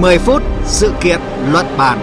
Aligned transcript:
10 0.00 0.18
phút 0.18 0.42
sự 0.64 0.92
kiện 1.02 1.20
luận 1.52 1.66
bàn. 1.78 1.98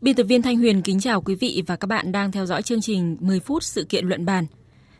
Biên 0.00 0.14
tập 0.14 0.22
viên 0.22 0.42
Thanh 0.42 0.56
Huyền 0.56 0.82
kính 0.82 1.00
chào 1.00 1.20
quý 1.20 1.34
vị 1.34 1.62
và 1.66 1.76
các 1.76 1.86
bạn 1.86 2.12
đang 2.12 2.32
theo 2.32 2.46
dõi 2.46 2.62
chương 2.62 2.80
trình 2.80 3.16
10 3.20 3.40
phút 3.40 3.62
sự 3.62 3.84
kiện 3.88 4.06
luận 4.06 4.24
bàn. 4.24 4.46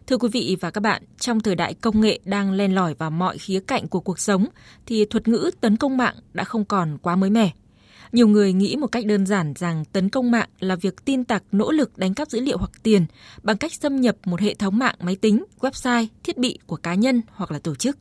Thưa 0.06 0.16
quý 0.16 0.28
vị 0.32 0.56
và 0.60 0.70
các 0.70 0.80
bạn, 0.80 1.02
trong 1.18 1.40
thời 1.40 1.54
đại 1.54 1.74
công 1.74 2.00
nghệ 2.00 2.20
đang 2.24 2.52
len 2.52 2.74
lỏi 2.74 2.94
vào 2.94 3.10
mọi 3.10 3.38
khía 3.38 3.60
cạnh 3.60 3.88
của 3.88 4.00
cuộc 4.00 4.18
sống 4.18 4.46
thì 4.86 5.04
thuật 5.04 5.28
ngữ 5.28 5.50
tấn 5.60 5.76
công 5.76 5.96
mạng 5.96 6.14
đã 6.32 6.44
không 6.44 6.64
còn 6.64 6.98
quá 7.02 7.16
mới 7.16 7.30
mẻ. 7.30 7.50
Nhiều 8.14 8.28
người 8.28 8.52
nghĩ 8.52 8.76
một 8.76 8.86
cách 8.86 9.06
đơn 9.06 9.26
giản 9.26 9.54
rằng 9.56 9.84
tấn 9.92 10.08
công 10.08 10.30
mạng 10.30 10.48
là 10.60 10.76
việc 10.76 11.04
tin 11.04 11.24
tặc 11.24 11.42
nỗ 11.52 11.70
lực 11.70 11.98
đánh 11.98 12.14
cắp 12.14 12.30
dữ 12.30 12.40
liệu 12.40 12.58
hoặc 12.58 12.70
tiền 12.82 13.06
bằng 13.42 13.56
cách 13.56 13.72
xâm 13.72 14.00
nhập 14.00 14.16
một 14.24 14.40
hệ 14.40 14.54
thống 14.54 14.78
mạng 14.78 14.94
máy 15.00 15.16
tính, 15.16 15.44
website, 15.60 16.06
thiết 16.22 16.38
bị 16.38 16.58
của 16.66 16.76
cá 16.76 16.94
nhân 16.94 17.22
hoặc 17.30 17.50
là 17.50 17.58
tổ 17.58 17.74
chức. 17.74 17.98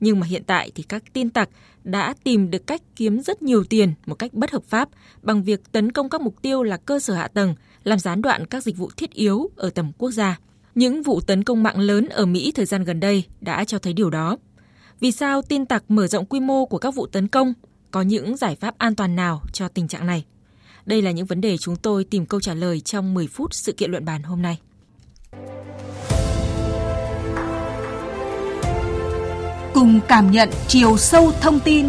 Nhưng 0.00 0.20
mà 0.20 0.26
hiện 0.26 0.42
tại 0.46 0.70
thì 0.74 0.82
các 0.82 1.02
tin 1.12 1.30
tặc 1.30 1.48
đã 1.84 2.14
tìm 2.24 2.50
được 2.50 2.66
cách 2.66 2.82
kiếm 2.96 3.20
rất 3.20 3.42
nhiều 3.42 3.64
tiền 3.64 3.92
một 4.06 4.14
cách 4.14 4.34
bất 4.34 4.50
hợp 4.50 4.64
pháp 4.64 4.88
bằng 5.22 5.42
việc 5.42 5.72
tấn 5.72 5.92
công 5.92 6.08
các 6.08 6.20
mục 6.20 6.42
tiêu 6.42 6.62
là 6.62 6.76
cơ 6.76 7.00
sở 7.00 7.14
hạ 7.14 7.28
tầng, 7.28 7.54
làm 7.84 7.98
gián 7.98 8.22
đoạn 8.22 8.46
các 8.46 8.62
dịch 8.62 8.76
vụ 8.76 8.90
thiết 8.96 9.10
yếu 9.12 9.50
ở 9.56 9.70
tầm 9.70 9.92
quốc 9.98 10.10
gia. 10.10 10.38
Những 10.74 11.02
vụ 11.02 11.20
tấn 11.20 11.44
công 11.44 11.62
mạng 11.62 11.78
lớn 11.78 12.08
ở 12.08 12.26
Mỹ 12.26 12.52
thời 12.54 12.66
gian 12.66 12.84
gần 12.84 13.00
đây 13.00 13.24
đã 13.40 13.64
cho 13.64 13.78
thấy 13.78 13.92
điều 13.92 14.10
đó. 14.10 14.36
Vì 15.00 15.12
sao 15.12 15.42
tin 15.42 15.66
tặc 15.66 15.84
mở 15.88 16.06
rộng 16.06 16.26
quy 16.26 16.40
mô 16.40 16.66
của 16.66 16.78
các 16.78 16.94
vụ 16.94 17.06
tấn 17.06 17.28
công 17.28 17.54
có 17.90 18.02
những 18.02 18.36
giải 18.36 18.56
pháp 18.56 18.78
an 18.78 18.94
toàn 18.94 19.16
nào 19.16 19.42
cho 19.52 19.68
tình 19.68 19.88
trạng 19.88 20.06
này? 20.06 20.24
Đây 20.86 21.02
là 21.02 21.10
những 21.10 21.26
vấn 21.26 21.40
đề 21.40 21.56
chúng 21.56 21.76
tôi 21.76 22.04
tìm 22.04 22.26
câu 22.26 22.40
trả 22.40 22.54
lời 22.54 22.80
trong 22.80 23.14
10 23.14 23.26
phút 23.26 23.54
sự 23.54 23.72
kiện 23.72 23.90
luận 23.90 24.04
bàn 24.04 24.22
hôm 24.22 24.42
nay. 24.42 24.58
Cùng 29.74 30.00
cảm 30.08 30.30
nhận 30.30 30.48
chiều 30.68 30.96
sâu 30.96 31.32
thông 31.40 31.60
tin 31.60 31.86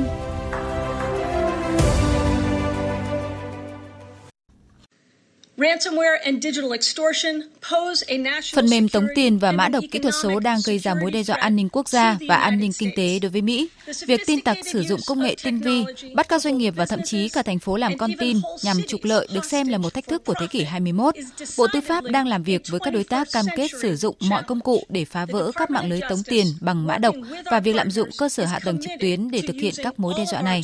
Phần 8.53 8.69
mềm 8.69 8.89
tống 8.89 9.07
tiền 9.15 9.39
và 9.39 9.51
mã 9.51 9.67
độc 9.67 9.83
kỹ 9.91 9.99
thuật 9.99 10.13
số 10.23 10.39
đang 10.39 10.59
gây 10.65 10.79
ra 10.79 10.93
mối 10.93 11.11
đe 11.11 11.23
dọa 11.23 11.37
an 11.37 11.55
ninh 11.55 11.69
quốc 11.69 11.89
gia 11.89 12.17
và 12.27 12.35
an 12.35 12.59
ninh 12.59 12.71
kinh 12.79 12.91
tế 12.95 13.19
đối 13.19 13.31
với 13.31 13.41
Mỹ. 13.41 13.69
Việc 14.07 14.21
tin 14.25 14.41
tặc 14.41 14.57
sử 14.73 14.83
dụng 14.83 14.99
công 15.07 15.21
nghệ 15.21 15.35
tinh 15.43 15.59
vi, 15.59 15.83
bắt 16.13 16.29
các 16.29 16.41
doanh 16.41 16.57
nghiệp 16.57 16.73
và 16.77 16.85
thậm 16.85 16.99
chí 17.05 17.29
cả 17.29 17.41
thành 17.41 17.59
phố 17.59 17.77
làm 17.77 17.97
con 17.97 18.11
tin 18.19 18.37
nhằm 18.63 18.77
trục 18.87 19.03
lợi 19.03 19.27
được 19.33 19.45
xem 19.45 19.67
là 19.67 19.77
một 19.77 19.93
thách 19.93 20.07
thức 20.07 20.25
của 20.25 20.33
thế 20.39 20.47
kỷ 20.47 20.63
21. 20.63 21.15
Bộ 21.57 21.67
Tư 21.73 21.81
pháp 21.81 22.03
đang 22.03 22.27
làm 22.27 22.43
việc 22.43 22.61
với 22.69 22.79
các 22.79 22.93
đối 22.93 23.03
tác 23.03 23.27
cam 23.31 23.45
kết 23.55 23.71
sử 23.81 23.95
dụng 23.95 24.15
mọi 24.19 24.43
công 24.43 24.59
cụ 24.59 24.83
để 24.89 25.05
phá 25.05 25.25
vỡ 25.25 25.51
các 25.55 25.71
mạng 25.71 25.89
lưới 25.89 25.99
tống 26.09 26.23
tiền 26.23 26.45
bằng 26.61 26.87
mã 26.87 26.97
độc 26.97 27.15
và 27.45 27.59
việc 27.59 27.75
lạm 27.75 27.91
dụng 27.91 28.09
cơ 28.17 28.29
sở 28.29 28.45
hạ 28.45 28.59
tầng 28.65 28.79
trực 28.81 28.91
tuyến 28.99 29.31
để 29.31 29.41
thực 29.47 29.55
hiện 29.55 29.73
các 29.77 29.99
mối 29.99 30.13
đe 30.17 30.25
dọa 30.25 30.41
này. 30.41 30.61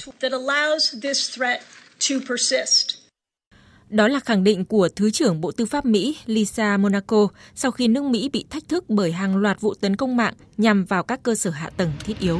Đó 3.89 4.07
là 4.07 4.19
khẳng 4.19 4.43
định 4.43 4.65
của 4.65 4.89
Thứ 4.95 5.11
trưởng 5.11 5.41
Bộ 5.41 5.51
Tư 5.51 5.65
pháp 5.65 5.85
Mỹ 5.85 6.17
Lisa 6.25 6.77
Monaco 6.77 7.27
sau 7.55 7.71
khi 7.71 7.87
nước 7.87 8.03
Mỹ 8.03 8.29
bị 8.33 8.45
thách 8.49 8.69
thức 8.69 8.89
bởi 8.89 9.11
hàng 9.11 9.37
loạt 9.37 9.61
vụ 9.61 9.73
tấn 9.73 9.95
công 9.95 10.17
mạng 10.17 10.33
nhằm 10.57 10.85
vào 10.85 11.03
các 11.03 11.23
cơ 11.23 11.35
sở 11.35 11.49
hạ 11.49 11.69
tầng 11.77 11.91
thiết 12.03 12.19
yếu. 12.19 12.39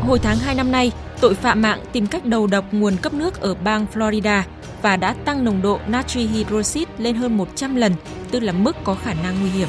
Hồi 0.00 0.18
tháng 0.18 0.38
2 0.38 0.54
năm 0.54 0.72
nay, 0.72 0.92
tội 1.20 1.34
phạm 1.34 1.62
mạng 1.62 1.80
tìm 1.92 2.06
cách 2.06 2.24
đầu 2.24 2.46
độc 2.46 2.64
nguồn 2.72 2.96
cấp 2.96 3.14
nước 3.14 3.40
ở 3.40 3.54
bang 3.54 3.86
Florida 3.94 4.42
và 4.82 4.96
đã 4.96 5.12
tăng 5.12 5.44
nồng 5.44 5.62
độ 5.62 5.78
natri 5.88 6.26
hydroxit 6.26 6.88
lên 6.98 7.16
hơn 7.16 7.36
100 7.36 7.76
lần, 7.76 7.92
tức 8.30 8.40
là 8.40 8.52
mức 8.52 8.76
có 8.84 8.94
khả 8.94 9.14
năng 9.14 9.40
nguy 9.40 9.50
hiểm. 9.50 9.68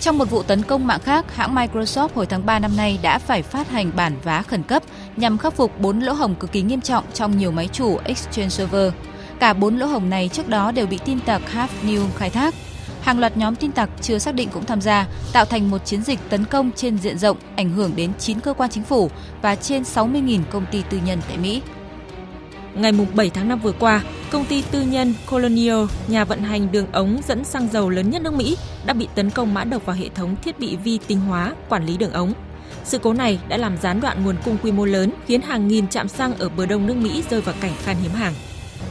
Trong 0.00 0.18
một 0.18 0.30
vụ 0.30 0.42
tấn 0.42 0.62
công 0.62 0.86
mạng 0.86 1.00
khác, 1.00 1.34
hãng 1.34 1.54
Microsoft 1.54 2.08
hồi 2.14 2.26
tháng 2.26 2.46
3 2.46 2.58
năm 2.58 2.76
nay 2.76 2.98
đã 3.02 3.18
phải 3.18 3.42
phát 3.42 3.70
hành 3.70 3.90
bản 3.96 4.12
vá 4.22 4.42
khẩn 4.42 4.62
cấp 4.62 4.82
nhằm 5.16 5.38
khắc 5.38 5.54
phục 5.54 5.80
4 5.80 6.00
lỗ 6.00 6.12
hổng 6.12 6.34
cực 6.34 6.52
kỳ 6.52 6.62
nghiêm 6.62 6.80
trọng 6.80 7.04
trong 7.14 7.38
nhiều 7.38 7.50
máy 7.50 7.68
chủ 7.72 7.98
Exchange 8.04 8.48
Server. 8.48 8.92
Cả 9.40 9.52
4 9.52 9.76
lỗ 9.76 9.86
hổng 9.86 10.10
này 10.10 10.28
trước 10.32 10.48
đó 10.48 10.72
đều 10.72 10.86
bị 10.86 10.98
tin 11.04 11.20
tặc 11.20 11.42
Half 11.52 11.68
New 11.86 12.06
khai 12.16 12.30
thác. 12.30 12.54
Hàng 13.00 13.18
loạt 13.18 13.36
nhóm 13.36 13.54
tin 13.54 13.72
tặc 13.72 13.90
chưa 14.00 14.18
xác 14.18 14.34
định 14.34 14.48
cũng 14.52 14.64
tham 14.64 14.80
gia, 14.80 15.06
tạo 15.32 15.44
thành 15.44 15.70
một 15.70 15.84
chiến 15.84 16.02
dịch 16.02 16.18
tấn 16.30 16.44
công 16.44 16.70
trên 16.76 16.98
diện 16.98 17.18
rộng, 17.18 17.36
ảnh 17.56 17.70
hưởng 17.70 17.92
đến 17.96 18.12
9 18.18 18.40
cơ 18.40 18.52
quan 18.52 18.70
chính 18.70 18.84
phủ 18.84 19.10
và 19.42 19.54
trên 19.54 19.82
60.000 19.82 20.40
công 20.50 20.66
ty 20.72 20.82
tư 20.90 20.98
nhân 21.06 21.18
tại 21.28 21.38
Mỹ. 21.38 21.62
Ngày 22.74 22.92
7 23.14 23.30
tháng 23.30 23.48
5 23.48 23.60
vừa 23.60 23.72
qua, 23.72 24.02
công 24.30 24.44
ty 24.44 24.62
tư 24.70 24.82
nhân 24.82 25.14
Colonial, 25.30 25.84
nhà 26.08 26.24
vận 26.24 26.42
hành 26.42 26.72
đường 26.72 26.86
ống 26.92 27.20
dẫn 27.28 27.44
xăng 27.44 27.68
dầu 27.72 27.90
lớn 27.90 28.10
nhất 28.10 28.22
nước 28.22 28.34
Mỹ, 28.34 28.56
đã 28.86 28.94
bị 28.94 29.08
tấn 29.14 29.30
công 29.30 29.54
mã 29.54 29.64
độc 29.64 29.86
vào 29.86 29.96
hệ 29.96 30.08
thống 30.08 30.36
thiết 30.42 30.58
bị 30.58 30.76
vi 30.76 30.98
tinh 31.06 31.20
hóa 31.20 31.52
quản 31.68 31.86
lý 31.86 31.96
đường 31.96 32.12
ống. 32.12 32.32
Sự 32.86 32.98
cố 32.98 33.12
này 33.12 33.38
đã 33.48 33.56
làm 33.56 33.76
gián 33.82 34.00
đoạn 34.00 34.24
nguồn 34.24 34.36
cung 34.44 34.56
quy 34.62 34.72
mô 34.72 34.84
lớn, 34.84 35.10
khiến 35.26 35.42
hàng 35.42 35.68
nghìn 35.68 35.88
trạm 35.88 36.08
xăng 36.08 36.38
ở 36.38 36.48
bờ 36.48 36.66
đông 36.66 36.86
nước 36.86 36.96
Mỹ 36.96 37.22
rơi 37.30 37.40
vào 37.40 37.54
cảnh 37.60 37.72
khan 37.84 37.96
hiếm 38.02 38.12
hàng. 38.12 38.34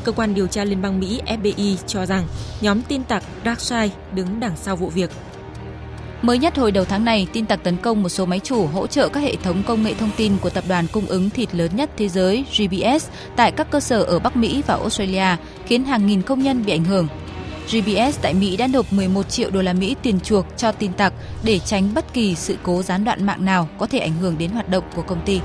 Cơ 0.04 0.12
quan 0.12 0.34
điều 0.34 0.48
tra 0.48 0.64
liên 0.64 0.82
bang 0.82 1.00
Mỹ 1.00 1.22
FBI 1.26 1.76
cho 1.88 2.06
rằng 2.06 2.24
nhóm 2.62 2.82
tin 2.82 3.04
tặc 3.04 3.24
DarkSide 3.46 3.90
đứng 4.14 4.40
đằng 4.40 4.56
sau 4.56 4.76
vụ 4.76 4.90
việc. 4.90 5.12
Mới 6.22 6.38
nhất 6.38 6.58
hồi 6.58 6.72
đầu 6.72 6.86
tháng 6.86 7.06
này, 7.06 7.28
tin 7.34 7.46
tặc 7.46 7.64
tấn 7.64 7.78
công 7.78 8.04
một 8.04 8.10
số 8.10 8.26
máy 8.26 8.40
chủ 8.40 8.68
hỗ 8.68 8.88
trợ 8.88 9.10
các 9.10 9.20
hệ 9.20 9.36
thống 9.36 9.64
công 9.64 9.84
nghệ 9.84 9.94
thông 9.94 10.12
tin 10.18 10.38
của 10.42 10.50
tập 10.50 10.64
đoàn 10.68 10.86
cung 10.92 11.06
ứng 11.06 11.30
thịt 11.30 11.56
lớn 11.56 11.72
nhất 11.76 11.90
thế 11.98 12.10
giới 12.10 12.46
GBS 12.58 13.08
tại 13.36 13.52
các 13.52 13.72
cơ 13.72 13.80
sở 13.80 14.04
ở 14.04 14.20
Bắc 14.20 14.36
Mỹ 14.36 14.64
và 14.68 14.76
Australia, 14.76 15.38
khiến 15.66 15.84
hàng 15.84 16.08
nghìn 16.08 16.22
công 16.22 16.44
nhân 16.44 16.66
bị 16.66 16.72
ảnh 16.72 16.84
hưởng. 16.84 17.08
GBS 17.72 18.20
tại 18.22 18.34
Mỹ 18.34 18.58
đã 18.58 18.68
nộp 18.68 18.94
11 18.94 19.30
triệu 19.30 19.50
đô 19.50 19.62
la 19.62 19.74
Mỹ 19.74 19.96
tiền 20.04 20.20
chuộc 20.20 20.46
cho 20.58 20.72
tin 20.72 20.94
tặc 20.94 21.14
để 21.44 21.60
tránh 21.60 21.94
bất 21.96 22.14
kỳ 22.14 22.36
sự 22.36 22.58
cố 22.64 22.82
gián 22.82 23.06
đoạn 23.06 23.26
mạng 23.26 23.46
nào 23.46 23.70
có 23.78 23.86
thể 23.88 24.00
ảnh 24.00 24.14
hưởng 24.14 24.38
đến 24.38 24.52
hoạt 24.52 24.70
động 24.70 24.84
của 24.96 25.02
công 25.02 25.22
ty. 25.26 25.40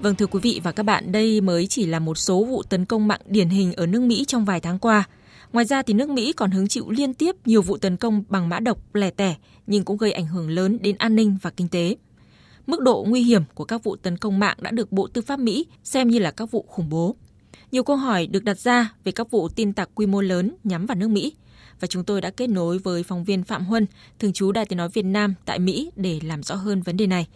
Vâng 0.00 0.14
thưa 0.14 0.26
quý 0.26 0.40
vị 0.42 0.60
và 0.64 0.72
các 0.72 0.82
bạn, 0.82 1.12
đây 1.12 1.40
mới 1.40 1.66
chỉ 1.66 1.86
là 1.86 1.98
một 1.98 2.18
số 2.18 2.44
vụ 2.44 2.62
tấn 2.62 2.84
công 2.84 3.08
mạng 3.08 3.20
điển 3.26 3.48
hình 3.48 3.72
ở 3.72 3.86
nước 3.86 4.00
Mỹ 4.00 4.24
trong 4.24 4.44
vài 4.44 4.60
tháng 4.60 4.78
qua. 4.78 5.04
Ngoài 5.52 5.64
ra 5.64 5.82
thì 5.82 5.94
nước 5.94 6.10
Mỹ 6.10 6.32
còn 6.32 6.50
hứng 6.50 6.68
chịu 6.68 6.90
liên 6.90 7.14
tiếp 7.14 7.36
nhiều 7.44 7.62
vụ 7.62 7.76
tấn 7.76 7.96
công 7.96 8.22
bằng 8.28 8.48
mã 8.48 8.60
độc 8.60 8.94
lẻ 8.94 9.10
tẻ 9.10 9.34
nhưng 9.66 9.84
cũng 9.84 9.96
gây 9.96 10.12
ảnh 10.12 10.26
hưởng 10.26 10.50
lớn 10.50 10.78
đến 10.82 10.96
an 10.98 11.16
ninh 11.16 11.36
và 11.42 11.50
kinh 11.50 11.68
tế. 11.68 11.96
Mức 12.66 12.80
độ 12.80 13.04
nguy 13.08 13.22
hiểm 13.22 13.42
của 13.54 13.64
các 13.64 13.84
vụ 13.84 13.96
tấn 13.96 14.16
công 14.16 14.38
mạng 14.38 14.56
đã 14.60 14.70
được 14.70 14.92
Bộ 14.92 15.06
Tư 15.06 15.22
pháp 15.22 15.38
Mỹ 15.38 15.66
xem 15.84 16.08
như 16.08 16.18
là 16.18 16.30
các 16.30 16.50
vụ 16.50 16.64
khủng 16.68 16.88
bố. 16.88 17.16
Nhiều 17.72 17.84
câu 17.84 17.96
hỏi 17.96 18.26
được 18.26 18.44
đặt 18.44 18.58
ra 18.58 18.92
về 19.04 19.12
các 19.12 19.30
vụ 19.30 19.48
tin 19.48 19.72
tặc 19.72 19.90
quy 19.94 20.06
mô 20.06 20.20
lớn 20.20 20.56
nhắm 20.64 20.86
vào 20.86 20.94
nước 20.94 21.08
Mỹ 21.08 21.32
và 21.80 21.86
chúng 21.86 22.04
tôi 22.04 22.20
đã 22.20 22.30
kết 22.30 22.46
nối 22.46 22.78
với 22.78 23.02
phóng 23.02 23.24
viên 23.24 23.44
Phạm 23.44 23.64
Huân, 23.64 23.86
thường 24.18 24.32
trú 24.32 24.52
Đài 24.52 24.66
Tiếng 24.66 24.76
nói 24.76 24.88
Việt 24.88 25.04
Nam 25.04 25.34
tại 25.44 25.58
Mỹ 25.58 25.90
để 25.96 26.20
làm 26.22 26.42
rõ 26.42 26.54
hơn 26.54 26.82
vấn 26.82 26.96
đề 26.96 27.06
này. 27.06 27.26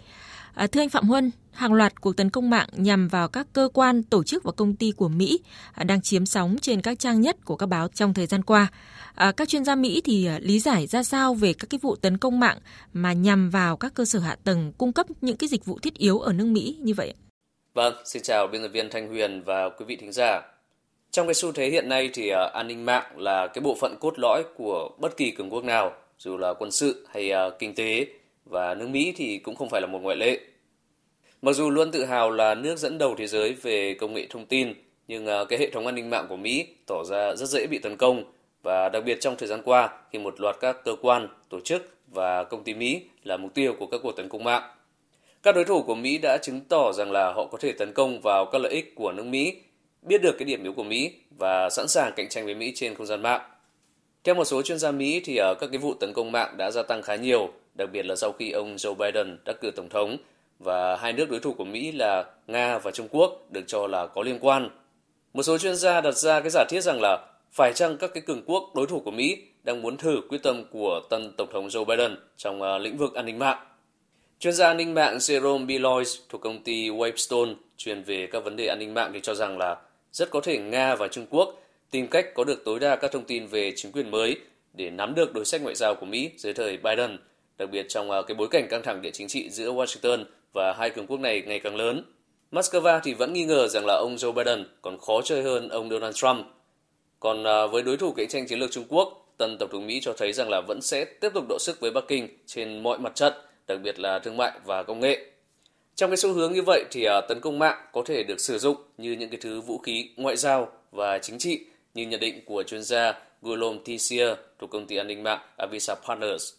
À, 0.55 0.67
thưa 0.67 0.81
anh 0.81 0.89
Phạm 0.89 1.09
Huân, 1.09 1.31
hàng 1.53 1.73
loạt 1.73 2.01
cuộc 2.01 2.17
tấn 2.17 2.31
công 2.31 2.51
mạng 2.51 2.69
nhằm 2.73 3.09
vào 3.09 3.29
các 3.29 3.47
cơ 3.53 3.69
quan, 3.75 4.03
tổ 4.03 4.25
chức 4.25 4.45
và 4.45 4.53
công 4.53 4.75
ty 4.75 4.91
của 4.91 5.09
Mỹ 5.09 5.39
à, 5.73 5.85
đang 5.85 6.03
chiếm 6.03 6.27
sóng 6.27 6.57
trên 6.61 6.81
các 6.81 6.99
trang 6.99 7.21
nhất 7.21 7.45
của 7.45 7.57
các 7.57 7.67
báo 7.67 7.89
trong 7.89 8.15
thời 8.15 8.27
gian 8.27 8.43
qua. 8.43 8.67
À, 9.15 9.33
các 9.33 9.49
chuyên 9.49 9.65
gia 9.65 9.75
Mỹ 9.75 10.03
thì 10.05 10.27
à, 10.27 10.39
lý 10.43 10.61
giải 10.61 10.87
ra 10.87 11.03
sao 11.03 11.35
về 11.35 11.53
các 11.53 11.71
cái 11.71 11.79
vụ 11.83 11.97
tấn 11.97 12.19
công 12.19 12.41
mạng 12.41 12.59
mà 12.93 13.13
nhằm 13.13 13.51
vào 13.51 13.77
các 13.77 13.95
cơ 13.95 14.05
sở 14.05 14.19
hạ 14.19 14.37
tầng 14.45 14.73
cung 14.79 14.93
cấp 14.93 15.07
những 15.21 15.37
cái 15.37 15.49
dịch 15.49 15.65
vụ 15.65 15.79
thiết 15.79 15.95
yếu 15.95 16.19
ở 16.19 16.33
nước 16.33 16.47
Mỹ 16.47 16.79
như 16.81 16.95
vậy? 16.95 17.15
Vâng, 17.75 17.95
xin 18.05 18.23
chào 18.23 18.47
biên 18.47 18.63
tập 18.63 18.69
viên 18.69 18.91
Thanh 18.91 19.09
Huyền 19.09 19.43
và 19.43 19.69
quý 19.69 19.85
vị 19.85 19.97
thính 19.97 20.13
giả. 20.13 20.43
Trong 21.11 21.27
cái 21.27 21.35
xu 21.35 21.53
thế 21.53 21.69
hiện 21.69 21.89
nay 21.89 22.11
thì 22.15 22.33
uh, 22.33 22.53
an 22.53 22.69
ninh 22.69 22.85
mạng 22.85 23.05
là 23.17 23.47
cái 23.47 23.63
bộ 23.63 23.75
phận 23.81 23.97
cốt 24.01 24.19
lõi 24.19 24.43
của 24.57 24.91
bất 24.99 25.17
kỳ 25.17 25.31
cường 25.31 25.51
quốc 25.51 25.65
nào, 25.65 25.93
dù 26.19 26.37
là 26.37 26.55
quân 26.55 26.71
sự 26.71 27.07
hay 27.11 27.33
uh, 27.33 27.59
kinh 27.59 27.75
tế 27.75 28.07
và 28.45 28.75
nước 28.75 28.89
Mỹ 28.89 29.15
thì 29.17 29.39
cũng 29.39 29.57
không 29.57 29.69
phải 29.69 29.81
là 29.81 29.87
một 29.87 29.99
ngoại 30.03 30.17
lệ. 30.17 30.41
Mặc 31.43 31.53
dù 31.53 31.71
luôn 31.71 31.91
tự 31.91 32.05
hào 32.05 32.31
là 32.31 32.55
nước 32.55 32.79
dẫn 32.79 32.99
đầu 32.99 33.15
thế 33.19 33.27
giới 33.27 33.53
về 33.53 33.95
công 33.95 34.15
nghệ 34.15 34.27
thông 34.31 34.47
tin, 34.47 34.75
nhưng 35.09 35.27
uh, 35.27 35.49
cái 35.49 35.59
hệ 35.59 35.71
thống 35.71 35.87
an 35.87 35.95
ninh 35.95 36.11
mạng 36.11 36.27
của 36.29 36.37
Mỹ 36.37 36.67
tỏ 36.87 37.05
ra 37.05 37.35
rất 37.35 37.49
dễ 37.49 37.67
bị 37.67 37.79
tấn 37.79 37.97
công 37.97 38.25
và 38.63 38.89
đặc 38.89 39.05
biệt 39.05 39.21
trong 39.21 39.37
thời 39.37 39.49
gian 39.49 39.63
qua 39.65 39.89
khi 40.13 40.19
một 40.19 40.41
loạt 40.41 40.57
các 40.61 40.85
cơ 40.85 40.97
quan, 41.03 41.29
tổ 41.49 41.61
chức 41.61 41.89
và 42.09 42.45
công 42.45 42.65
ty 42.65 42.75
Mỹ 42.75 43.03
là 43.25 43.37
mục 43.37 43.55
tiêu 43.55 43.75
của 43.79 43.87
các 43.87 44.01
cuộc 44.03 44.13
tấn 44.17 44.29
công 44.29 44.45
mạng. 44.45 44.63
Các 45.45 45.55
đối 45.55 45.65
thủ 45.65 45.83
của 45.83 45.95
Mỹ 45.95 46.19
đã 46.19 46.39
chứng 46.43 46.61
tỏ 46.61 46.93
rằng 46.93 47.13
là 47.13 47.33
họ 47.33 47.47
có 47.53 47.59
thể 47.59 47.73
tấn 47.73 47.93
công 47.93 48.21
vào 48.21 48.47
các 48.53 48.59
lợi 48.59 48.73
ích 48.73 48.95
của 48.95 49.13
nước 49.13 49.27
Mỹ, 49.27 49.57
biết 50.03 50.23
được 50.23 50.37
cái 50.39 50.47
điểm 50.47 50.63
yếu 50.63 50.73
của 50.73 50.83
Mỹ 50.83 51.13
và 51.39 51.71
sẵn 51.71 51.89
sàng 51.89 52.13
cạnh 52.17 52.29
tranh 52.29 52.45
với 52.45 52.55
Mỹ 52.55 52.73
trên 52.75 52.95
không 52.95 53.07
gian 53.07 53.23
mạng. 53.23 53.41
Theo 54.25 54.35
một 54.35 54.45
số 54.45 54.63
chuyên 54.63 54.79
gia 54.79 54.91
Mỹ 54.91 55.21
thì 55.25 55.37
ở 55.37 55.55
các 55.61 55.67
cái 55.73 55.79
vụ 55.79 55.95
tấn 55.95 56.13
công 56.13 56.33
mạng 56.33 56.55
đã 56.57 56.71
gia 56.71 56.83
tăng 56.83 57.03
khá 57.03 57.17
nhiều, 57.17 57.49
đặc 57.75 57.89
biệt 57.93 58.07
là 58.07 58.17
sau 58.17 58.33
khi 58.33 58.51
ông 58.51 58.77
Joe 58.77 58.95
Biden 58.95 59.39
đắc 59.45 59.57
cử 59.61 59.71
tổng 59.71 59.89
thống 59.89 60.17
và 60.59 60.97
hai 60.97 61.13
nước 61.13 61.31
đối 61.31 61.41
thủ 61.41 61.53
của 61.53 61.65
Mỹ 61.65 61.93
là 61.93 62.25
Nga 62.47 62.79
và 62.79 62.91
Trung 62.91 63.09
Quốc 63.11 63.47
được 63.51 63.65
cho 63.67 63.87
là 63.87 64.07
có 64.07 64.23
liên 64.23 64.39
quan. 64.41 64.71
Một 65.35 65.43
số 65.43 65.59
chuyên 65.59 65.77
gia 65.77 66.01
đặt 66.01 66.17
ra 66.17 66.41
cái 66.41 66.51
giả 66.51 66.65
thiết 66.69 66.81
rằng 66.81 67.01
là 67.01 67.27
phải 67.53 67.73
chăng 67.75 67.97
các 67.97 68.11
cái 68.15 68.23
cường 68.27 68.43
quốc 68.47 68.73
đối 68.75 68.87
thủ 68.87 69.01
của 69.01 69.11
Mỹ 69.11 69.43
đang 69.63 69.83
muốn 69.83 69.97
thử 69.97 70.21
quyết 70.29 70.43
tâm 70.43 70.65
của 70.71 71.01
tân 71.11 71.33
tổng 71.37 71.49
thống 71.53 71.69
Joe 71.69 71.85
Biden 71.85 72.17
trong 72.37 72.63
ờ, 72.63 72.79
lĩnh 72.79 72.97
vực 72.97 73.15
an 73.15 73.27
ninh 73.27 73.39
mạng. 73.39 73.59
Chuyên 74.39 74.55
gia 74.55 74.67
an 74.67 74.77
ninh 74.77 74.95
mạng 74.95 75.17
Jerome 75.19 75.67
Belois 75.67 76.19
thuộc 76.29 76.41
công 76.41 76.63
ty 76.63 76.91
Wavestone 76.91 77.55
chuyên 77.77 78.03
về 78.03 78.29
các 78.33 78.45
vấn 78.45 78.57
đề 78.57 78.67
an 78.67 78.79
ninh 78.79 78.95
mạng 78.95 79.11
thì 79.15 79.21
cho 79.23 79.35
rằng 79.35 79.59
là 79.59 79.77
rất 80.13 80.31
có 80.31 80.41
thể 80.41 80.59
Nga 80.59 80.95
và 80.95 81.09
Trung 81.09 81.27
Quốc 81.31 81.61
tìm 81.91 82.07
cách 82.07 82.35
có 82.35 82.45
được 82.45 82.65
tối 82.65 82.81
đa 82.81 82.97
các 82.97 83.13
thông 83.13 83.25
tin 83.25 83.47
về 83.47 83.73
chính 83.77 83.93
quyền 83.93 84.11
mới 84.11 84.37
để 84.73 84.91
nắm 84.91 85.15
được 85.15 85.35
đối 85.35 85.45
sách 85.45 85.63
ngoại 85.63 85.75
giao 85.75 85.95
của 85.95 86.07
Mỹ 86.07 86.31
dưới 86.37 86.55
thời 86.55 86.77
Biden, 86.77 87.19
đặc 87.59 87.71
biệt 87.71 87.87
trong 87.89 88.11
à, 88.11 88.23
cái 88.23 88.35
bối 88.35 88.49
cảnh 88.51 88.69
căng 88.71 88.83
thẳng 88.83 89.03
địa 89.03 89.11
chính 89.11 89.29
trị 89.29 89.51
giữa 89.51 89.73
Washington 89.73 90.25
và 90.55 90.75
hai 90.79 90.91
cường 90.91 91.07
quốc 91.07 91.21
này 91.21 91.43
ngày 91.47 91.61
càng 91.61 91.77
lớn. 91.77 92.05
Moscow 92.53 93.01
thì 93.05 93.15
vẫn 93.15 93.33
nghi 93.33 93.45
ngờ 93.45 93.69
rằng 93.69 93.87
là 93.87 93.95
ông 93.95 94.17
Joe 94.17 94.33
Biden 94.33 94.65
còn 94.83 94.99
khó 94.99 95.23
chơi 95.23 95.43
hơn 95.43 95.69
ông 95.69 95.91
Donald 95.91 96.15
Trump. 96.15 96.47
Còn 97.21 97.45
à, 97.45 97.67
với 97.67 97.83
đối 97.83 97.97
thủ 97.97 98.13
cạnh 98.17 98.29
tranh 98.29 98.47
chiến 98.47 98.59
lược 98.59 98.71
Trung 98.71 98.85
Quốc, 98.89 99.35
tân 99.39 99.57
Tổng 99.59 99.69
thống 99.73 99.87
Mỹ 99.87 100.01
cho 100.03 100.13
thấy 100.13 100.33
rằng 100.33 100.49
là 100.51 100.61
vẫn 100.69 100.81
sẽ 100.83 101.05
tiếp 101.05 101.31
tục 101.35 101.45
độ 101.49 101.59
sức 101.61 101.81
với 101.81 101.91
Bắc 101.91 102.05
Kinh 102.09 102.29
trên 102.47 102.83
mọi 102.83 102.99
mặt 102.99 103.15
trận, 103.15 103.33
đặc 103.67 103.79
biệt 103.83 103.99
là 103.99 104.19
thương 104.19 104.37
mại 104.37 104.53
và 104.65 104.83
công 104.83 105.01
nghệ. 105.01 105.27
Trong 105.95 106.11
cái 106.11 106.17
xu 106.17 106.33
hướng 106.33 106.53
như 106.53 106.63
vậy 106.63 106.85
thì 106.91 107.05
à, 107.05 107.21
tấn 107.29 107.41
công 107.41 107.59
mạng 107.59 107.87
có 107.93 108.03
thể 108.07 108.23
được 108.23 108.41
sử 108.41 108.59
dụng 108.59 108.77
như 108.99 109.13
những 109.13 109.31
cái 109.31 109.39
thứ 109.43 109.61
vũ 109.61 109.79
khí 109.79 110.11
ngoại 110.17 110.37
giao 110.37 110.69
và 110.93 111.19
chính 111.19 111.39
trị 111.39 111.61
như 111.95 112.07
nhận 112.07 112.21
định 112.21 112.45
của 112.47 112.63
chuyên 112.63 112.83
gia 112.83 113.13
Guillaume 113.43 113.79
Tissier 113.85 114.29
thuộc 114.59 114.71
công 114.71 114.87
ty 114.87 114.97
an 114.97 115.07
ninh 115.07 115.23
mạng 115.23 115.41
Avisa 115.57 115.95
Partners. 115.95 116.53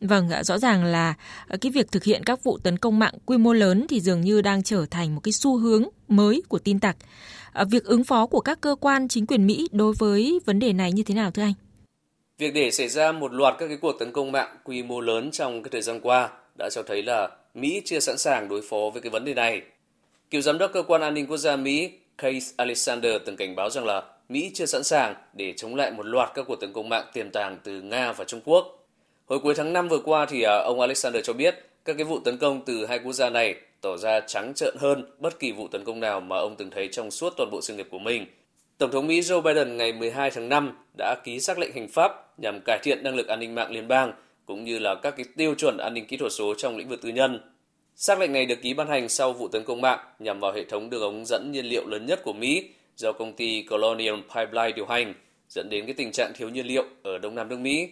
Vâng, 0.00 0.30
rõ 0.42 0.58
ràng 0.58 0.84
là 0.84 1.14
cái 1.60 1.72
việc 1.72 1.92
thực 1.92 2.04
hiện 2.04 2.24
các 2.24 2.44
vụ 2.44 2.58
tấn 2.58 2.78
công 2.78 2.98
mạng 2.98 3.14
quy 3.26 3.38
mô 3.38 3.52
lớn 3.52 3.86
thì 3.88 4.00
dường 4.00 4.20
như 4.20 4.40
đang 4.40 4.62
trở 4.62 4.86
thành 4.90 5.14
một 5.14 5.20
cái 5.24 5.32
xu 5.32 5.56
hướng 5.56 5.84
mới 6.08 6.42
của 6.48 6.58
tin 6.58 6.80
tặc. 6.80 6.96
À, 7.52 7.64
việc 7.64 7.84
ứng 7.84 8.04
phó 8.04 8.26
của 8.26 8.40
các 8.40 8.60
cơ 8.60 8.76
quan 8.80 9.08
chính 9.08 9.26
quyền 9.26 9.46
Mỹ 9.46 9.68
đối 9.72 9.94
với 9.98 10.40
vấn 10.46 10.58
đề 10.58 10.72
này 10.72 10.92
như 10.92 11.02
thế 11.02 11.14
nào 11.14 11.30
thưa 11.30 11.42
anh? 11.42 11.54
Việc 12.38 12.54
để 12.54 12.70
xảy 12.70 12.88
ra 12.88 13.12
một 13.12 13.32
loạt 13.32 13.54
các 13.58 13.68
cái 13.68 13.76
cuộc 13.76 13.98
tấn 13.98 14.12
công 14.12 14.32
mạng 14.32 14.56
quy 14.64 14.82
mô 14.82 15.00
lớn 15.00 15.30
trong 15.30 15.62
cái 15.62 15.70
thời 15.70 15.82
gian 15.82 16.00
qua 16.00 16.30
đã 16.58 16.68
cho 16.70 16.82
thấy 16.82 17.02
là 17.02 17.28
Mỹ 17.54 17.82
chưa 17.84 18.00
sẵn 18.00 18.18
sàng 18.18 18.48
đối 18.48 18.62
phó 18.62 18.90
với 18.92 19.02
cái 19.02 19.10
vấn 19.10 19.24
đề 19.24 19.34
này. 19.34 19.62
Cựu 20.30 20.40
giám 20.40 20.58
đốc 20.58 20.72
cơ 20.72 20.82
quan 20.82 21.00
an 21.00 21.14
ninh 21.14 21.26
quốc 21.26 21.36
gia 21.36 21.56
Mỹ 21.56 21.90
Case 22.18 22.52
Alexander, 22.56 23.12
từng 23.26 23.36
cảnh 23.36 23.56
báo 23.56 23.70
rằng 23.70 23.84
là 23.84 24.02
Mỹ 24.28 24.50
chưa 24.54 24.66
sẵn 24.66 24.84
sàng 24.84 25.14
để 25.32 25.54
chống 25.56 25.74
lại 25.74 25.90
một 25.90 26.06
loạt 26.06 26.30
các 26.34 26.44
cuộc 26.48 26.60
tấn 26.60 26.72
công 26.72 26.88
mạng 26.88 27.06
tiềm 27.12 27.30
tàng 27.30 27.58
từ 27.64 27.82
Nga 27.82 28.12
và 28.12 28.24
Trung 28.24 28.40
Quốc. 28.44 28.86
Hồi 29.26 29.38
cuối 29.38 29.54
tháng 29.54 29.72
5 29.72 29.88
vừa 29.88 30.00
qua 30.04 30.26
thì 30.26 30.42
à, 30.42 30.56
ông 30.64 30.80
Alexander 30.80 31.24
cho 31.24 31.32
biết 31.32 31.64
các 31.84 31.96
cái 31.96 32.04
vụ 32.04 32.18
tấn 32.18 32.38
công 32.38 32.64
từ 32.64 32.86
hai 32.86 32.98
quốc 32.98 33.12
gia 33.12 33.30
này 33.30 33.54
tỏ 33.80 33.96
ra 33.96 34.20
trắng 34.20 34.52
trợn 34.54 34.76
hơn 34.78 35.06
bất 35.18 35.38
kỳ 35.38 35.52
vụ 35.52 35.68
tấn 35.68 35.84
công 35.84 36.00
nào 36.00 36.20
mà 36.20 36.38
ông 36.38 36.56
từng 36.56 36.70
thấy 36.70 36.88
trong 36.92 37.10
suốt 37.10 37.34
toàn 37.36 37.50
bộ 37.50 37.60
sự 37.62 37.74
nghiệp 37.74 37.88
của 37.90 37.98
mình. 37.98 38.26
Tổng 38.78 38.90
thống 38.90 39.06
Mỹ 39.06 39.20
Joe 39.20 39.40
Biden 39.40 39.76
ngày 39.76 39.92
12 39.92 40.30
tháng 40.30 40.48
5 40.48 40.72
đã 40.98 41.16
ký 41.24 41.40
xác 41.40 41.58
lệnh 41.58 41.72
hành 41.72 41.88
pháp 41.88 42.38
nhằm 42.40 42.60
cải 42.64 42.78
thiện 42.82 43.02
năng 43.02 43.14
lực 43.14 43.28
an 43.28 43.40
ninh 43.40 43.54
mạng 43.54 43.70
liên 43.70 43.88
bang 43.88 44.12
cũng 44.46 44.64
như 44.64 44.78
là 44.78 44.94
các 44.94 45.14
cái 45.16 45.26
tiêu 45.36 45.54
chuẩn 45.54 45.76
an 45.76 45.94
ninh 45.94 46.06
kỹ 46.06 46.16
thuật 46.16 46.32
số 46.32 46.54
trong 46.54 46.76
lĩnh 46.76 46.88
vực 46.88 47.02
tư 47.02 47.08
nhân. 47.08 47.40
Xác 47.94 48.18
lệnh 48.18 48.32
này 48.32 48.46
được 48.46 48.62
ký 48.62 48.74
ban 48.74 48.88
hành 48.88 49.08
sau 49.08 49.32
vụ 49.32 49.48
tấn 49.48 49.64
công 49.64 49.80
mạng 49.80 49.98
nhằm 50.18 50.40
vào 50.40 50.52
hệ 50.52 50.64
thống 50.64 50.90
đường 50.90 51.02
ống 51.02 51.24
dẫn 51.26 51.52
nhiên 51.52 51.66
liệu 51.66 51.86
lớn 51.86 52.06
nhất 52.06 52.20
của 52.24 52.32
Mỹ 52.32 52.68
do 52.96 53.12
công 53.12 53.32
ty 53.32 53.62
Colonial 53.62 54.14
Pipeline 54.34 54.72
điều 54.72 54.86
hành, 54.86 55.14
dẫn 55.48 55.68
đến 55.70 55.86
cái 55.86 55.94
tình 55.94 56.12
trạng 56.12 56.32
thiếu 56.36 56.48
nhiên 56.48 56.66
liệu 56.66 56.84
ở 57.02 57.18
đông 57.18 57.34
nam 57.34 57.48
nước 57.48 57.58
Mỹ. 57.58 57.88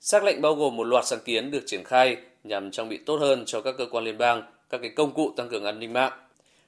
Xác 0.00 0.24
lệnh 0.24 0.42
bao 0.42 0.54
gồm 0.54 0.76
một 0.76 0.84
loạt 0.84 1.06
sáng 1.06 1.20
kiến 1.24 1.50
được 1.50 1.62
triển 1.66 1.84
khai 1.84 2.16
nhằm 2.44 2.70
trang 2.70 2.88
bị 2.88 2.96
tốt 3.06 3.16
hơn 3.16 3.42
cho 3.46 3.60
các 3.60 3.74
cơ 3.78 3.86
quan 3.90 4.04
liên 4.04 4.18
bang 4.18 4.42
các 4.70 4.78
cái 4.78 4.90
công 4.90 5.14
cụ 5.14 5.32
tăng 5.36 5.48
cường 5.48 5.64
an 5.64 5.78
ninh 5.78 5.92
mạng. 5.92 6.12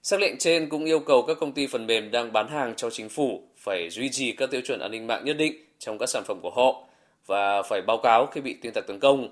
Xác 0.02 0.20
lệnh 0.20 0.38
trên 0.38 0.68
cũng 0.68 0.84
yêu 0.84 1.00
cầu 1.00 1.22
các 1.22 1.36
công 1.40 1.52
ty 1.52 1.66
phần 1.66 1.86
mềm 1.86 2.10
đang 2.10 2.32
bán 2.32 2.48
hàng 2.48 2.74
cho 2.76 2.90
chính 2.90 3.08
phủ 3.08 3.42
phải 3.56 3.88
duy 3.90 4.10
trì 4.10 4.32
các 4.32 4.50
tiêu 4.50 4.60
chuẩn 4.60 4.80
an 4.80 4.90
ninh 4.90 5.06
mạng 5.06 5.24
nhất 5.24 5.36
định 5.36 5.54
trong 5.78 5.98
các 5.98 6.08
sản 6.08 6.22
phẩm 6.26 6.40
của 6.42 6.50
họ 6.50 6.84
và 7.26 7.62
phải 7.62 7.82
báo 7.86 7.98
cáo 8.02 8.26
khi 8.26 8.40
bị 8.40 8.56
tin 8.62 8.72
tặc 8.74 8.84
tấn 8.86 8.98
công. 9.00 9.28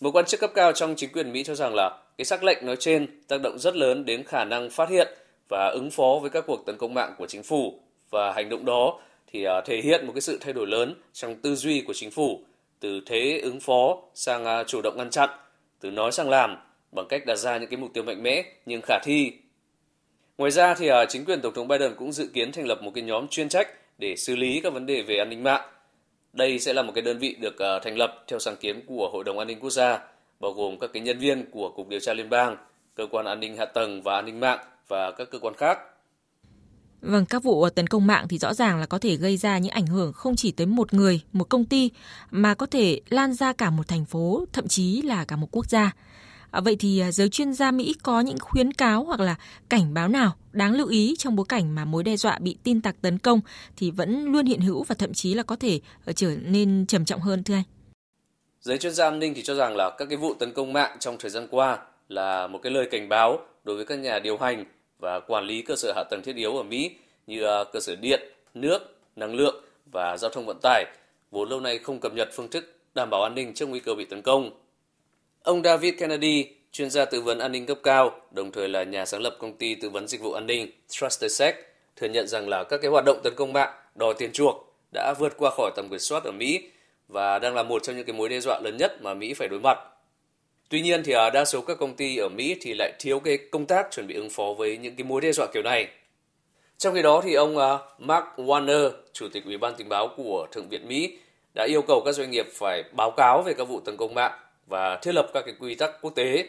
Một 0.00 0.10
quan 0.14 0.24
chức 0.24 0.40
cấp 0.40 0.50
cao 0.54 0.72
trong 0.72 0.94
chính 0.96 1.12
quyền 1.12 1.32
Mỹ 1.32 1.44
cho 1.44 1.54
rằng 1.54 1.74
là 1.74 1.98
cái 2.18 2.24
xác 2.24 2.44
lệnh 2.44 2.66
nói 2.66 2.76
trên 2.80 3.22
tác 3.28 3.40
động 3.40 3.58
rất 3.58 3.76
lớn 3.76 4.04
đến 4.04 4.24
khả 4.24 4.44
năng 4.44 4.70
phát 4.70 4.88
hiện 4.88 5.08
và 5.48 5.70
ứng 5.74 5.90
phó 5.90 6.18
với 6.20 6.30
các 6.30 6.44
cuộc 6.46 6.66
tấn 6.66 6.76
công 6.78 6.94
mạng 6.94 7.14
của 7.18 7.26
chính 7.26 7.42
phủ 7.42 7.80
và 8.10 8.32
hành 8.32 8.48
động 8.48 8.64
đó 8.64 9.00
thì 9.32 9.44
à, 9.44 9.60
thể 9.66 9.80
hiện 9.80 10.06
một 10.06 10.12
cái 10.14 10.20
sự 10.20 10.38
thay 10.40 10.52
đổi 10.52 10.66
lớn 10.66 10.94
trong 11.12 11.34
tư 11.34 11.54
duy 11.54 11.80
của 11.80 11.92
chính 11.92 12.10
phủ 12.10 12.40
từ 12.80 13.00
thế 13.06 13.40
ứng 13.42 13.60
phó 13.60 13.98
sang 14.14 14.44
à, 14.44 14.64
chủ 14.64 14.80
động 14.82 14.94
ngăn 14.96 15.10
chặn, 15.10 15.30
từ 15.80 15.90
nói 15.90 16.12
sang 16.12 16.30
làm 16.30 16.56
bằng 16.92 17.06
cách 17.08 17.26
đặt 17.26 17.36
ra 17.36 17.58
những 17.58 17.70
cái 17.70 17.76
mục 17.76 17.90
tiêu 17.94 18.04
mạnh 18.04 18.22
mẽ 18.22 18.44
nhưng 18.66 18.80
khả 18.82 18.98
thi. 19.04 19.32
Ngoài 20.38 20.50
ra 20.50 20.74
thì 20.74 20.88
à, 20.88 21.04
chính 21.08 21.24
quyền 21.24 21.40
Tổng 21.40 21.54
thống 21.54 21.68
Biden 21.68 21.94
cũng 21.98 22.12
dự 22.12 22.26
kiến 22.34 22.52
thành 22.52 22.66
lập 22.66 22.78
một 22.82 22.90
cái 22.94 23.04
nhóm 23.04 23.28
chuyên 23.28 23.48
trách 23.48 23.68
để 23.98 24.16
xử 24.16 24.36
lý 24.36 24.60
các 24.60 24.72
vấn 24.72 24.86
đề 24.86 25.02
về 25.02 25.16
an 25.18 25.30
ninh 25.30 25.42
mạng. 25.42 25.70
Đây 26.32 26.58
sẽ 26.58 26.72
là 26.72 26.82
một 26.82 26.92
cái 26.94 27.02
đơn 27.02 27.18
vị 27.18 27.36
được 27.40 27.58
à, 27.58 27.78
thành 27.84 27.96
lập 27.96 28.24
theo 28.28 28.38
sáng 28.38 28.56
kiến 28.56 28.80
của 28.86 29.10
Hội 29.12 29.24
đồng 29.24 29.38
An 29.38 29.48
ninh 29.48 29.60
Quốc 29.60 29.70
gia, 29.70 29.98
bao 30.40 30.52
gồm 30.52 30.78
các 30.78 30.90
cái 30.92 31.02
nhân 31.02 31.18
viên 31.18 31.50
của 31.50 31.70
Cục 31.76 31.88
Điều 31.88 32.00
tra 32.00 32.14
Liên 32.14 32.30
bang, 32.30 32.56
Cơ 32.94 33.06
quan 33.10 33.26
An 33.26 33.40
ninh 33.40 33.56
Hạ 33.56 33.64
tầng 33.64 34.02
và 34.02 34.14
An 34.14 34.26
ninh 34.26 34.40
mạng 34.40 34.58
và 34.88 35.10
các 35.10 35.30
cơ 35.30 35.38
quan 35.38 35.54
khác. 35.54 35.78
Vâng, 37.00 37.26
các 37.26 37.42
vụ 37.42 37.62
à, 37.62 37.70
tấn 37.70 37.86
công 37.86 38.06
mạng 38.06 38.26
thì 38.28 38.38
rõ 38.38 38.54
ràng 38.54 38.80
là 38.80 38.86
có 38.86 38.98
thể 38.98 39.16
gây 39.16 39.36
ra 39.36 39.58
những 39.58 39.72
ảnh 39.72 39.86
hưởng 39.86 40.12
không 40.12 40.36
chỉ 40.36 40.52
tới 40.52 40.66
một 40.66 40.94
người, 40.94 41.20
một 41.32 41.48
công 41.48 41.64
ty 41.64 41.90
mà 42.30 42.54
có 42.54 42.66
thể 42.66 43.00
lan 43.08 43.34
ra 43.34 43.52
cả 43.52 43.70
một 43.70 43.88
thành 43.88 44.04
phố, 44.04 44.44
thậm 44.52 44.68
chí 44.68 45.02
là 45.02 45.24
cả 45.24 45.36
một 45.36 45.48
quốc 45.50 45.66
gia. 45.66 45.92
À, 46.50 46.60
vậy 46.60 46.76
thì 46.78 46.98
à, 47.00 47.12
giới 47.12 47.28
chuyên 47.28 47.52
gia 47.52 47.70
Mỹ 47.70 47.94
có 48.02 48.20
những 48.20 48.38
khuyến 48.40 48.72
cáo 48.72 49.04
hoặc 49.04 49.20
là 49.20 49.36
cảnh 49.68 49.94
báo 49.94 50.08
nào 50.08 50.32
đáng 50.52 50.74
lưu 50.74 50.88
ý 50.88 51.14
trong 51.18 51.36
bối 51.36 51.46
cảnh 51.48 51.74
mà 51.74 51.84
mối 51.84 52.04
đe 52.04 52.16
dọa 52.16 52.38
bị 52.38 52.56
tin 52.62 52.80
tặc 52.80 52.96
tấn 53.02 53.18
công 53.18 53.40
thì 53.76 53.90
vẫn 53.90 54.24
luôn 54.24 54.46
hiện 54.46 54.60
hữu 54.60 54.82
và 54.82 54.94
thậm 54.94 55.12
chí 55.12 55.34
là 55.34 55.42
có 55.42 55.56
thể 55.56 55.80
ờ, 56.04 56.12
trở 56.12 56.36
nên 56.42 56.86
trầm 56.86 57.04
trọng 57.04 57.20
hơn 57.20 57.44
thưa 57.44 57.54
anh? 57.54 57.62
Giới 58.60 58.78
chuyên 58.78 58.94
gia 58.94 59.06
an 59.06 59.18
ninh 59.18 59.34
thì 59.34 59.42
cho 59.42 59.54
rằng 59.54 59.76
là 59.76 59.90
các 59.98 60.08
cái 60.08 60.16
vụ 60.16 60.34
tấn 60.34 60.52
công 60.52 60.72
mạng 60.72 60.96
trong 61.00 61.16
thời 61.18 61.30
gian 61.30 61.48
qua 61.50 61.78
là 62.08 62.46
một 62.46 62.60
cái 62.62 62.72
lời 62.72 62.88
cảnh 62.90 63.08
báo 63.08 63.38
đối 63.64 63.76
với 63.76 63.84
các 63.84 63.98
nhà 63.98 64.18
điều 64.18 64.38
hành 64.38 64.64
và 64.98 65.20
quản 65.20 65.44
lý 65.44 65.62
cơ 65.62 65.76
sở 65.76 65.92
hạ 65.96 66.04
tầng 66.10 66.22
thiết 66.22 66.36
yếu 66.36 66.56
ở 66.56 66.62
Mỹ 66.62 66.90
như 67.26 67.42
à, 67.42 67.64
cơ 67.72 67.80
sở 67.80 67.96
điện, 67.96 68.20
nước, 68.54 68.78
năng 69.16 69.34
lượng 69.34 69.64
và 69.92 70.16
giao 70.16 70.30
thông 70.30 70.46
vận 70.46 70.58
tải, 70.62 70.84
vốn 71.30 71.48
lâu 71.48 71.60
nay 71.60 71.78
không 71.78 72.00
cập 72.00 72.14
nhật 72.14 72.28
phương 72.32 72.50
thức 72.50 72.74
đảm 72.94 73.10
bảo 73.10 73.22
an 73.22 73.34
ninh 73.34 73.54
trước 73.54 73.68
nguy 73.68 73.80
cơ 73.80 73.94
bị 73.94 74.04
tấn 74.04 74.22
công. 74.22 74.50
Ông 75.42 75.62
David 75.62 75.94
Kennedy, 75.98 76.46
chuyên 76.72 76.90
gia 76.90 77.04
tư 77.04 77.20
vấn 77.20 77.38
an 77.38 77.52
ninh 77.52 77.66
cấp 77.66 77.78
cao, 77.82 78.20
đồng 78.30 78.52
thời 78.52 78.68
là 78.68 78.82
nhà 78.82 79.04
sáng 79.04 79.20
lập 79.20 79.36
công 79.38 79.56
ty 79.56 79.74
tư 79.74 79.90
vấn 79.90 80.08
dịch 80.08 80.20
vụ 80.20 80.32
an 80.32 80.46
ninh 80.46 80.70
TrustedSec, 80.88 81.54
thừa 81.96 82.08
nhận 82.08 82.28
rằng 82.28 82.48
là 82.48 82.64
các 82.64 82.78
cái 82.82 82.90
hoạt 82.90 83.04
động 83.04 83.20
tấn 83.24 83.34
công 83.36 83.52
mạng 83.52 83.74
đòi 83.94 84.14
tiền 84.18 84.32
chuộc 84.32 84.74
đã 84.94 85.14
vượt 85.18 85.32
qua 85.36 85.50
khỏi 85.50 85.70
tầm 85.76 85.88
kiểm 85.90 85.98
soát 85.98 86.24
ở 86.24 86.32
Mỹ 86.32 86.70
và 87.08 87.38
đang 87.38 87.54
là 87.54 87.62
một 87.62 87.82
trong 87.82 87.96
những 87.96 88.06
cái 88.06 88.14
mối 88.14 88.28
đe 88.28 88.40
dọa 88.40 88.60
lớn 88.64 88.76
nhất 88.76 89.02
mà 89.02 89.14
Mỹ 89.14 89.34
phải 89.34 89.48
đối 89.48 89.60
mặt 89.60 89.78
Tuy 90.68 90.80
nhiên 90.80 91.02
thì 91.04 91.12
à, 91.12 91.30
đa 91.30 91.44
số 91.44 91.60
các 91.60 91.78
công 91.78 91.94
ty 91.94 92.16
ở 92.16 92.28
Mỹ 92.28 92.56
thì 92.60 92.74
lại 92.74 92.92
thiếu 92.98 93.20
cái 93.20 93.38
công 93.50 93.66
tác 93.66 93.86
chuẩn 93.90 94.06
bị 94.06 94.14
ứng 94.14 94.30
phó 94.30 94.52
với 94.58 94.76
những 94.76 94.96
cái 94.96 95.04
mối 95.04 95.20
đe 95.20 95.32
dọa 95.32 95.46
kiểu 95.54 95.62
này. 95.62 95.88
Trong 96.78 96.94
khi 96.94 97.02
đó 97.02 97.20
thì 97.24 97.34
ông 97.34 97.58
à, 97.58 97.78
Mark 97.98 98.24
Warner, 98.36 98.90
chủ 99.12 99.28
tịch 99.32 99.44
Ủy 99.44 99.58
ban 99.58 99.74
tình 99.76 99.88
báo 99.88 100.08
của 100.16 100.46
Thượng 100.52 100.68
viện 100.68 100.88
Mỹ, 100.88 101.18
đã 101.54 101.64
yêu 101.64 101.82
cầu 101.82 102.02
các 102.04 102.12
doanh 102.12 102.30
nghiệp 102.30 102.46
phải 102.52 102.84
báo 102.92 103.10
cáo 103.10 103.42
về 103.42 103.54
các 103.54 103.64
vụ 103.64 103.80
tấn 103.80 103.96
công 103.96 104.14
mạng 104.14 104.32
và 104.68 104.96
thiết 104.96 105.14
lập 105.14 105.30
các 105.34 105.42
cái 105.46 105.54
quy 105.58 105.74
tắc 105.74 105.90
quốc 106.02 106.14
tế. 106.14 106.46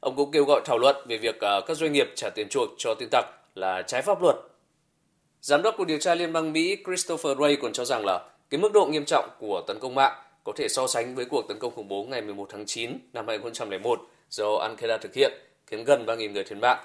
Ông 0.00 0.16
cũng 0.16 0.30
kêu 0.30 0.44
gọi 0.44 0.60
thảo 0.64 0.78
luận 0.78 0.96
về 1.08 1.18
việc 1.18 1.40
ờ, 1.40 1.60
các 1.60 1.76
doanh 1.76 1.92
nghiệp 1.92 2.12
trả 2.14 2.30
tiền 2.30 2.48
chuộc 2.48 2.68
cho 2.78 2.94
tin 2.94 3.08
tặc 3.10 3.24
là 3.54 3.82
trái 3.82 4.02
pháp 4.02 4.22
luật. 4.22 4.36
Giám 5.40 5.62
đốc 5.62 5.74
cuộc 5.78 5.84
điều 5.84 5.98
tra 5.98 6.14
Liên 6.14 6.32
bang 6.32 6.52
Mỹ 6.52 6.76
Christopher 6.84 7.38
Wray 7.38 7.56
còn 7.62 7.72
cho 7.72 7.84
rằng 7.84 8.04
là 8.04 8.28
cái 8.50 8.60
mức 8.60 8.72
độ 8.72 8.86
nghiêm 8.86 9.04
trọng 9.04 9.28
của 9.38 9.62
tấn 9.66 9.78
công 9.78 9.94
mạng 9.94 10.22
có 10.44 10.52
thể 10.56 10.68
so 10.68 10.86
sánh 10.86 11.14
với 11.14 11.24
cuộc 11.24 11.48
tấn 11.48 11.58
công 11.58 11.74
khủng 11.74 11.88
bố 11.88 12.04
ngày 12.04 12.22
11 12.22 12.48
tháng 12.52 12.66
9 12.66 12.98
năm 13.12 13.28
2001 13.28 14.00
do 14.30 14.44
Al-Qaeda 14.44 14.98
thực 14.98 15.14
hiện, 15.14 15.32
khiến 15.66 15.84
gần 15.84 16.06
3.000 16.06 16.32
người 16.32 16.44
thiệt 16.44 16.58
mạng. 16.58 16.84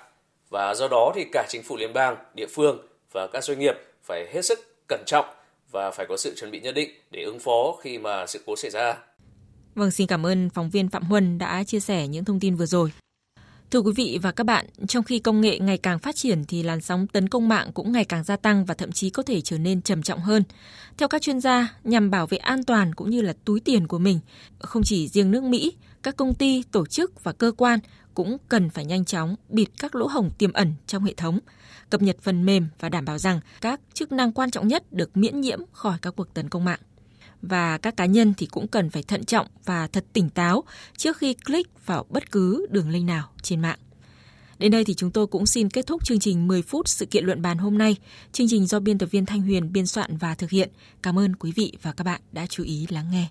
Và 0.50 0.76
do 0.76 0.88
đó 0.88 1.12
thì 1.16 1.26
cả 1.32 1.46
chính 1.50 1.64
phủ 1.64 1.78
liên 1.78 1.94
bang, 1.94 2.18
địa 2.34 2.48
phương 2.48 2.88
và 3.12 3.28
các 3.28 3.44
doanh 3.44 3.60
nghiệp 3.60 3.76
phải 4.04 4.28
hết 4.34 4.46
sức 4.46 4.60
cẩn 4.88 5.04
trọng 5.06 5.26
và 5.72 5.92
phải 5.92 6.06
có 6.10 6.18
sự 6.18 6.36
chuẩn 6.36 6.52
bị 6.52 6.60
nhất 6.60 6.76
định 6.76 6.90
để 7.12 7.24
ứng 7.24 7.40
phó 7.40 7.76
khi 7.82 7.98
mà 7.98 8.28
sự 8.28 8.40
cố 8.46 8.56
xảy 8.56 8.72
ra. 8.72 8.98
Vâng, 9.76 9.92
xin 9.92 10.08
cảm 10.08 10.26
ơn 10.26 10.50
phóng 10.50 10.70
viên 10.70 10.90
Phạm 10.90 11.04
Huân 11.04 11.38
đã 11.38 11.64
chia 11.64 11.80
sẻ 11.80 12.08
những 12.08 12.26
thông 12.26 12.40
tin 12.40 12.56
vừa 12.56 12.66
rồi. 12.66 12.92
Thưa 13.72 13.80
quý 13.80 13.92
vị 13.96 14.20
và 14.22 14.32
các 14.32 14.44
bạn, 14.44 14.66
trong 14.88 15.04
khi 15.04 15.20
công 15.20 15.42
nghệ 15.42 15.60
ngày 15.60 15.78
càng 15.78 16.00
phát 16.00 16.16
triển 16.16 16.46
thì 16.46 16.64
làn 16.64 16.82
sóng 16.82 17.08
tấn 17.08 17.30
công 17.30 17.48
mạng 17.48 17.72
cũng 17.74 17.92
ngày 17.92 18.06
càng 18.06 18.24
gia 18.24 18.38
tăng 18.38 18.66
và 18.66 18.74
thậm 18.74 18.92
chí 18.92 19.10
có 19.10 19.24
thể 19.24 19.42
trở 19.42 19.58
nên 19.58 19.82
trầm 19.82 20.04
trọng 20.04 20.20
hơn. 20.20 20.44
Theo 20.98 21.08
các 21.08 21.22
chuyên 21.22 21.40
gia, 21.40 21.76
nhằm 21.84 22.10
bảo 22.10 22.28
vệ 22.28 22.38
an 22.38 22.64
toàn 22.64 22.96
cũng 22.96 23.10
như 23.10 23.22
là 23.22 23.34
túi 23.46 23.60
tiền 23.60 23.88
của 23.88 24.00
mình, 24.00 24.20
không 24.60 24.84
chỉ 24.86 25.08
riêng 25.08 25.32
nước 25.32 25.44
Mỹ, 25.44 25.74
các 26.04 26.16
công 26.16 26.34
ty, 26.34 26.64
tổ 26.72 26.86
chức 26.86 27.24
và 27.24 27.34
cơ 27.34 27.52
quan 27.58 27.80
cũng 28.14 28.38
cần 28.50 28.70
phải 28.70 28.86
nhanh 28.86 29.06
chóng 29.06 29.36
bịt 29.50 29.68
các 29.80 29.96
lỗ 29.96 30.08
hổng 30.08 30.30
tiềm 30.38 30.54
ẩn 30.54 30.74
trong 30.88 31.04
hệ 31.04 31.14
thống, 31.14 31.40
cập 31.90 32.02
nhật 32.02 32.18
phần 32.22 32.46
mềm 32.46 32.68
và 32.80 32.90
đảm 32.90 33.06
bảo 33.06 33.18
rằng 33.18 33.40
các 33.62 33.80
chức 33.94 34.12
năng 34.12 34.32
quan 34.32 34.52
trọng 34.52 34.68
nhất 34.68 34.94
được 34.94 35.18
miễn 35.18 35.42
nhiễm 35.42 35.60
khỏi 35.72 35.98
các 36.02 36.16
cuộc 36.16 36.34
tấn 36.34 36.50
công 36.50 36.66
mạng 36.66 36.80
và 37.42 37.78
các 37.78 37.98
cá 37.98 38.06
nhân 38.06 38.34
thì 38.38 38.46
cũng 38.46 38.68
cần 38.68 38.90
phải 38.90 39.04
thận 39.04 39.26
trọng 39.26 39.48
và 39.66 39.88
thật 39.88 40.06
tỉnh 40.14 40.30
táo 40.30 40.64
trước 40.98 41.18
khi 41.18 41.34
click 41.34 41.86
vào 41.86 42.06
bất 42.10 42.32
cứ 42.32 42.68
đường 42.70 42.90
link 42.90 43.06
nào 43.06 43.30
trên 43.42 43.62
mạng. 43.62 43.80
Đến 44.60 44.72
đây 44.72 44.86
thì 44.86 44.94
chúng 44.94 45.12
tôi 45.12 45.28
cũng 45.28 45.46
xin 45.46 45.70
kết 45.70 45.88
thúc 45.88 46.06
chương 46.06 46.20
trình 46.20 46.48
10 46.48 46.62
phút 46.62 46.88
sự 46.88 47.06
kiện 47.06 47.26
luận 47.26 47.42
bàn 47.42 47.58
hôm 47.58 47.78
nay. 47.78 47.96
Chương 48.32 48.48
trình 48.50 48.66
do 48.66 48.80
biên 48.80 48.98
tập 48.98 49.06
viên 49.12 49.26
Thanh 49.26 49.42
Huyền 49.42 49.74
biên 49.74 49.86
soạn 49.88 50.18
và 50.18 50.36
thực 50.36 50.50
hiện. 50.50 50.70
Cảm 51.04 51.20
ơn 51.20 51.36
quý 51.36 51.52
vị 51.56 51.74
và 51.82 51.92
các 51.92 52.04
bạn 52.04 52.22
đã 52.32 52.46
chú 52.48 52.64
ý 52.64 52.88
lắng 52.90 53.06
nghe. 53.12 53.20